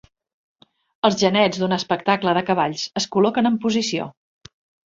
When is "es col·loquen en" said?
3.03-3.63